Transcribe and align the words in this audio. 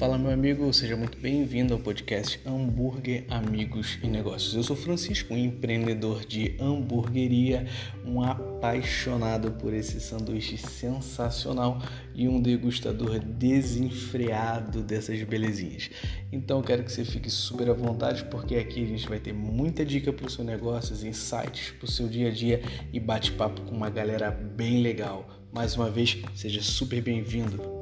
Fala, 0.00 0.16
meu 0.16 0.30
amigo, 0.30 0.72
seja 0.72 0.96
muito 0.96 1.18
bem-vindo 1.18 1.74
ao 1.74 1.78
podcast 1.78 2.40
Hambúrguer, 2.46 3.26
Amigos 3.28 3.98
e 4.02 4.06
Negócios. 4.06 4.54
Eu 4.54 4.62
sou 4.62 4.74
Francisco, 4.74 5.34
um 5.34 5.36
empreendedor 5.36 6.24
de 6.24 6.56
hamburgueria, 6.58 7.66
um 8.02 8.22
apaixonado 8.22 9.50
por 9.50 9.74
esse 9.74 10.00
sanduíche 10.00 10.56
sensacional 10.56 11.82
e 12.14 12.26
um 12.26 12.40
degustador 12.40 13.18
desenfreado 13.18 14.82
dessas 14.82 15.22
belezinhas. 15.22 15.90
Então, 16.32 16.62
quero 16.62 16.82
que 16.82 16.90
você 16.90 17.04
fique 17.04 17.28
super 17.28 17.68
à 17.68 17.74
vontade, 17.74 18.24
porque 18.24 18.56
aqui 18.56 18.82
a 18.82 18.86
gente 18.86 19.06
vai 19.06 19.18
ter 19.18 19.34
muita 19.34 19.84
dica 19.84 20.10
para 20.10 20.26
o 20.26 20.30
seu 20.30 20.42
negócio, 20.42 20.94
insights 21.06 21.72
para 21.72 21.84
o 21.84 21.90
seu 21.90 22.08
dia 22.08 22.28
a 22.28 22.32
dia 22.32 22.62
e 22.90 22.98
bate-papo 22.98 23.60
com 23.60 23.76
uma 23.76 23.90
galera 23.90 24.30
bem 24.30 24.80
legal. 24.80 25.28
Mais 25.52 25.76
uma 25.76 25.90
vez, 25.90 26.16
seja 26.34 26.62
super 26.62 27.02
bem-vindo. 27.02 27.80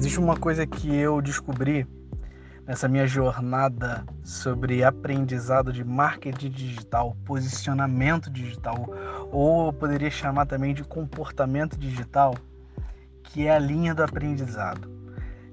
Existe 0.00 0.18
uma 0.18 0.34
coisa 0.34 0.66
que 0.66 0.96
eu 0.96 1.20
descobri 1.20 1.86
nessa 2.66 2.88
minha 2.88 3.06
jornada 3.06 4.02
sobre 4.24 4.82
aprendizado 4.82 5.70
de 5.74 5.84
marketing 5.84 6.48
digital, 6.48 7.14
posicionamento 7.26 8.30
digital, 8.30 8.88
ou 9.30 9.66
eu 9.66 9.72
poderia 9.74 10.10
chamar 10.10 10.46
também 10.46 10.72
de 10.72 10.82
comportamento 10.82 11.78
digital, 11.78 12.34
que 13.24 13.46
é 13.46 13.54
a 13.54 13.58
linha 13.58 13.94
do 13.94 14.02
aprendizado. 14.02 14.90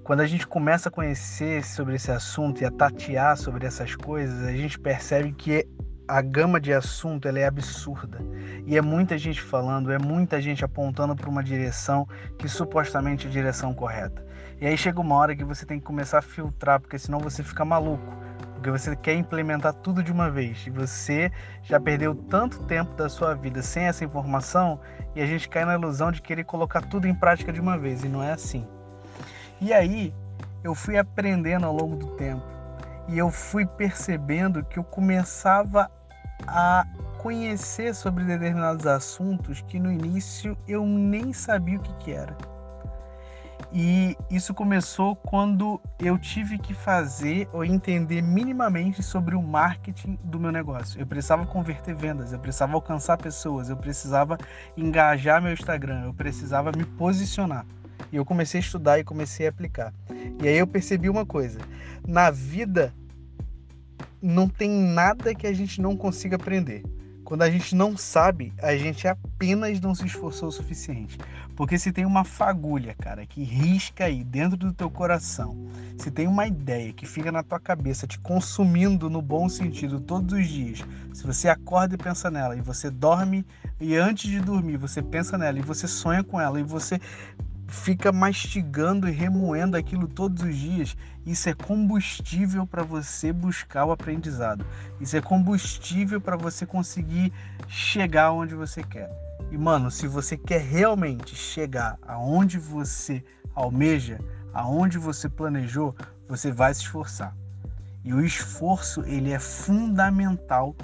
Quando 0.01 0.21
a 0.21 0.25
gente 0.25 0.47
começa 0.47 0.87
a 0.87 0.91
conhecer 0.93 1.65
sobre 1.65 1.95
esse 1.95 2.09
assunto 2.09 2.61
e 2.61 2.65
a 2.65 2.71
tatear 2.71 3.35
sobre 3.35 3.67
essas 3.67 3.97
coisas, 3.97 4.47
a 4.47 4.53
gente 4.53 4.79
percebe 4.79 5.33
que 5.33 5.67
a 6.07 6.21
gama 6.21 6.59
de 6.59 6.73
assunto 6.73 7.27
ela 7.27 7.39
é 7.39 7.45
absurda 7.45 8.19
e 8.65 8.77
é 8.77 8.81
muita 8.81 9.17
gente 9.17 9.41
falando, 9.41 9.91
é 9.91 9.99
muita 9.99 10.41
gente 10.41 10.63
apontando 10.63 11.15
para 11.15 11.29
uma 11.29 11.43
direção 11.43 12.07
que 12.37 12.47
supostamente 12.47 13.27
é 13.27 13.29
a 13.29 13.31
direção 13.31 13.73
correta. 13.73 14.25
E 14.59 14.65
aí 14.65 14.77
chega 14.77 14.99
uma 14.99 15.15
hora 15.15 15.35
que 15.35 15.43
você 15.43 15.65
tem 15.65 15.79
que 15.79 15.85
começar 15.85 16.19
a 16.19 16.21
filtrar, 16.21 16.79
porque 16.79 16.97
senão 16.97 17.19
você 17.19 17.43
fica 17.43 17.63
maluco. 17.63 18.11
Porque 18.55 18.71
você 18.71 18.95
quer 18.95 19.13
implementar 19.13 19.71
tudo 19.71 20.01
de 20.01 20.11
uma 20.11 20.31
vez. 20.31 20.65
E 20.65 20.71
você 20.71 21.31
já 21.61 21.79
perdeu 21.79 22.15
tanto 22.15 22.63
tempo 22.63 22.95
da 22.95 23.07
sua 23.07 23.35
vida 23.35 23.61
sem 23.61 23.83
essa 23.83 24.03
informação 24.03 24.79
e 25.15 25.21
a 25.21 25.27
gente 25.27 25.47
cai 25.47 25.63
na 25.63 25.75
ilusão 25.75 26.11
de 26.11 26.23
querer 26.23 26.43
colocar 26.43 26.81
tudo 26.81 27.07
em 27.07 27.13
prática 27.13 27.53
de 27.53 27.61
uma 27.61 27.77
vez. 27.77 28.03
E 28.03 28.07
não 28.07 28.23
é 28.23 28.31
assim. 28.31 28.65
E 29.61 29.71
aí 29.71 30.11
eu 30.63 30.73
fui 30.73 30.97
aprendendo 30.97 31.67
ao 31.67 31.73
longo 31.73 31.95
do 31.95 32.07
tempo. 32.15 32.56
E 33.07 33.17
eu 33.17 33.31
fui 33.31 33.65
percebendo 33.65 34.63
que 34.63 34.77
eu 34.77 34.83
começava 34.83 35.89
a 36.45 36.85
conhecer 37.17 37.95
sobre 37.95 38.23
determinados 38.23 38.85
assuntos 38.85 39.61
que 39.61 39.79
no 39.79 39.91
início 39.91 40.57
eu 40.67 40.85
nem 40.85 41.33
sabia 41.33 41.77
o 41.77 41.81
que, 41.81 41.93
que 41.95 42.11
era. 42.11 42.35
E 43.71 44.15
isso 44.29 44.53
começou 44.53 45.15
quando 45.15 45.81
eu 45.99 46.17
tive 46.17 46.57
que 46.57 46.73
fazer 46.73 47.49
ou 47.51 47.65
entender 47.65 48.21
minimamente 48.21 49.03
sobre 49.03 49.35
o 49.35 49.41
marketing 49.41 50.17
do 50.23 50.39
meu 50.39 50.51
negócio. 50.51 50.99
Eu 50.99 51.05
precisava 51.05 51.45
converter 51.45 51.93
vendas, 51.93 52.31
eu 52.31 52.39
precisava 52.39 52.75
alcançar 52.75 53.17
pessoas, 53.17 53.69
eu 53.69 53.75
precisava 53.75 54.37
engajar 54.75 55.41
meu 55.41 55.51
Instagram, 55.51 56.05
eu 56.05 56.13
precisava 56.13 56.71
me 56.75 56.85
posicionar. 56.85 57.65
E 58.11 58.15
eu 58.15 58.23
comecei 58.23 58.59
a 58.59 58.63
estudar 58.63 58.99
e 58.99 59.03
comecei 59.03 59.47
a 59.47 59.49
aplicar. 59.49 59.93
E 60.41 60.47
aí 60.47 60.57
eu 60.57 60.67
percebi 60.67 61.09
uma 61.09 61.25
coisa: 61.25 61.59
na 62.07 62.29
vida 62.29 62.93
não 64.21 64.47
tem 64.47 64.69
nada 64.69 65.33
que 65.35 65.47
a 65.47 65.53
gente 65.53 65.81
não 65.81 65.95
consiga 65.95 66.35
aprender. 66.35 66.83
Quando 67.27 67.41
a 67.41 67.49
gente 67.49 67.75
não 67.75 67.97
sabe, 67.97 68.53
a 68.63 68.73
gente 68.77 69.05
apenas 69.05 69.81
não 69.81 69.93
se 69.93 70.05
esforçou 70.05 70.47
o 70.47 70.51
suficiente. 70.51 71.17
Porque 71.57 71.77
se 71.77 71.91
tem 71.91 72.05
uma 72.05 72.23
fagulha, 72.23 72.95
cara, 72.97 73.25
que 73.25 73.43
risca 73.43 74.05
aí 74.05 74.23
dentro 74.23 74.55
do 74.55 74.71
teu 74.71 74.89
coração, 74.89 75.67
se 75.97 76.09
tem 76.09 76.25
uma 76.25 76.47
ideia 76.47 76.93
que 76.93 77.05
fica 77.05 77.29
na 77.29 77.43
tua 77.43 77.59
cabeça 77.59 78.07
te 78.07 78.17
consumindo 78.17 79.09
no 79.09 79.21
bom 79.21 79.49
sentido 79.49 79.99
todos 79.99 80.39
os 80.39 80.47
dias, 80.47 80.85
se 81.13 81.27
você 81.27 81.49
acorda 81.49 81.95
e 81.95 81.97
pensa 81.97 82.31
nela, 82.31 82.55
e 82.55 82.61
você 82.61 82.89
dorme 82.89 83.45
e 83.77 83.97
antes 83.97 84.31
de 84.31 84.39
dormir 84.39 84.77
você 84.77 85.01
pensa 85.01 85.37
nela 85.37 85.59
e 85.59 85.61
você 85.61 85.85
sonha 85.85 86.23
com 86.23 86.39
ela 86.39 86.57
e 86.61 86.63
você 86.63 86.97
fica 87.67 88.11
mastigando 88.11 89.07
e 89.07 89.11
remoendo 89.11 89.75
aquilo 89.75 90.07
todos 90.07 90.43
os 90.43 90.55
dias, 90.55 90.95
isso 91.25 91.49
é 91.49 91.53
combustível 91.53 92.65
para 92.65 92.83
você 92.83 93.33
buscar 93.33 93.85
o 93.85 93.91
aprendizado. 93.91 94.65
Isso 94.99 95.17
é 95.17 95.21
combustível 95.21 96.21
para 96.21 96.37
você 96.37 96.65
conseguir 96.65 97.31
chegar 97.67 98.31
onde 98.31 98.55
você 98.55 98.81
quer. 98.81 99.11
E 99.51 99.57
mano, 99.57 99.91
se 99.91 100.07
você 100.07 100.37
quer 100.37 100.61
realmente 100.61 101.35
chegar 101.35 101.97
aonde 102.07 102.57
você 102.57 103.23
almeja, 103.53 104.19
aonde 104.53 104.97
você 104.97 105.27
planejou, 105.27 105.95
você 106.27 106.51
vai 106.51 106.73
se 106.73 106.81
esforçar. 106.81 107.35
E 108.03 108.13
o 108.13 108.23
esforço, 108.23 109.01
ele 109.01 109.31
é 109.31 109.39
fundamental 109.39 110.75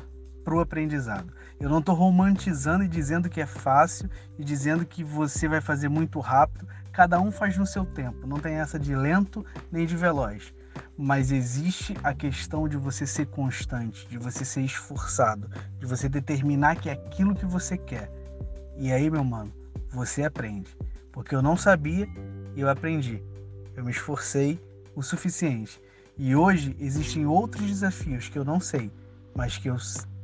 para 0.44 0.56
o 0.56 0.60
aprendizado. 0.60 1.32
Eu 1.64 1.70
não 1.70 1.80
estou 1.80 1.96
romantizando 1.96 2.84
e 2.84 2.90
dizendo 2.90 3.30
que 3.30 3.40
é 3.40 3.46
fácil 3.46 4.10
e 4.38 4.44
dizendo 4.44 4.86
que 4.86 5.02
você 5.02 5.48
vai 5.48 5.62
fazer 5.62 5.88
muito 5.88 6.20
rápido. 6.20 6.68
Cada 6.92 7.22
um 7.22 7.32
faz 7.32 7.58
no 7.58 7.66
seu 7.66 7.86
tempo. 7.86 8.28
Não 8.28 8.38
tem 8.38 8.56
essa 8.56 8.78
de 8.78 8.94
lento 8.94 9.46
nem 9.72 9.86
de 9.86 9.96
veloz. 9.96 10.54
Mas 10.98 11.32
existe 11.32 11.96
a 12.04 12.14
questão 12.14 12.68
de 12.68 12.76
você 12.76 13.08
ser 13.08 13.28
constante, 13.28 14.06
de 14.10 14.18
você 14.18 14.44
ser 14.44 14.60
esforçado, 14.60 15.50
de 15.80 15.86
você 15.86 16.10
determinar 16.10 16.76
que 16.76 16.90
é 16.90 16.92
aquilo 16.92 17.34
que 17.34 17.46
você 17.46 17.78
quer. 17.78 18.12
E 18.76 18.92
aí, 18.92 19.10
meu 19.10 19.24
mano, 19.24 19.54
você 19.90 20.26
aprende. 20.26 20.78
Porque 21.14 21.34
eu 21.34 21.42
não 21.42 21.56
sabia 21.56 22.10
e 22.58 22.60
eu 22.60 22.70
aprendi. 22.70 23.24
Eu 23.74 23.86
me 23.86 23.92
esforcei 23.92 24.62
o 24.94 25.02
suficiente. 25.02 25.82
E 26.18 26.36
hoje 26.36 26.76
existem 26.78 27.26
outros 27.26 27.66
desafios 27.66 28.28
que 28.28 28.38
eu 28.38 28.44
não 28.44 28.60
sei, 28.60 28.92
mas 29.34 29.58
que 29.58 29.70
eu 29.70 29.78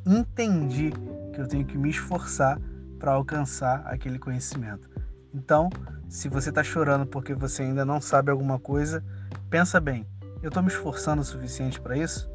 entendi 0.06 0.92
que 1.40 1.44
eu 1.44 1.48
tenho 1.48 1.66
que 1.66 1.78
me 1.78 1.90
esforçar 1.90 2.60
para 3.00 3.14
alcançar 3.14 3.82
aquele 3.86 4.20
conhecimento. 4.20 4.90
Então, 5.34 5.70
se 6.10 6.28
você 6.28 6.50
está 6.50 6.62
chorando 6.62 7.06
porque 7.06 7.34
você 7.34 7.64
ainda 7.64 7.86
não 7.86 8.02
sabe 8.02 8.30
alguma 8.30 8.60
coisa, 8.60 9.02
pensa 9.50 9.80
bem: 9.80 10.06
eu 10.44 10.50
estou 10.50 10.62
me 10.62 10.68
esforçando 10.68 11.22
o 11.22 11.26
suficiente 11.26 11.80
para 11.80 11.98
isso? 11.98 12.30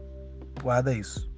Guarda 0.62 0.94
isso. 0.94 1.30